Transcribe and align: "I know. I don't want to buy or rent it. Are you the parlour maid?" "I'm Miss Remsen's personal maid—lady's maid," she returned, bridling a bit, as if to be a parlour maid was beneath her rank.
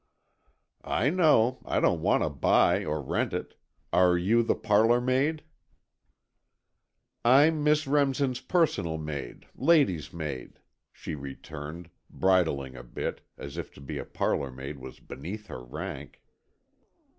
"I 0.83 1.11
know. 1.11 1.59
I 1.63 1.79
don't 1.79 2.01
want 2.01 2.23
to 2.23 2.29
buy 2.31 2.83
or 2.83 3.03
rent 3.03 3.33
it. 3.33 3.53
Are 3.93 4.17
you 4.17 4.41
the 4.41 4.55
parlour 4.55 4.99
maid?" 4.99 5.43
"I'm 7.23 7.63
Miss 7.63 7.85
Remsen's 7.85 8.39
personal 8.41 8.97
maid—lady's 8.97 10.11
maid," 10.11 10.57
she 10.91 11.13
returned, 11.13 11.91
bridling 12.09 12.75
a 12.75 12.81
bit, 12.83 13.21
as 13.37 13.57
if 13.57 13.71
to 13.75 13.79
be 13.79 13.99
a 13.99 14.03
parlour 14.05 14.49
maid 14.49 14.79
was 14.79 14.99
beneath 14.99 15.45
her 15.45 15.63
rank. 15.63 16.23